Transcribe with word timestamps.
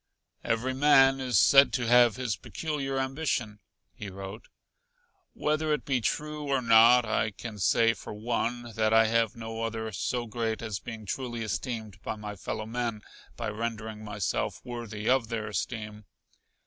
"Every 0.43 0.73
man 0.73 1.19
is 1.19 1.37
said 1.37 1.71
to 1.73 1.85
have 1.85 2.15
his 2.15 2.35
peculiar 2.35 2.97
ambition," 2.97 3.59
he 3.93 4.09
wrote. 4.09 4.47
"Whether 5.33 5.71
it 5.73 5.85
be 5.85 6.01
true 6.01 6.47
or 6.47 6.59
not, 6.59 7.05
I 7.05 7.29
can 7.29 7.59
say, 7.59 7.93
for 7.93 8.11
one, 8.11 8.71
that 8.73 8.95
I 8.95 9.05
have 9.05 9.35
no 9.35 9.61
other 9.61 9.91
so 9.91 10.25
great 10.25 10.63
as 10.63 10.79
being 10.79 11.05
truly 11.05 11.43
esteemed 11.43 12.01
by 12.01 12.15
my 12.15 12.35
fellow 12.35 12.65
men 12.65 13.03
by 13.37 13.49
rendering 13.49 14.03
myself 14.03 14.59
worthy 14.65 15.07
of 15.07 15.27
their 15.27 15.47
esteem. 15.49 16.05